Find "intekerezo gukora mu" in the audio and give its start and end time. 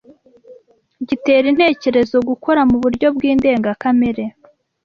1.51-2.77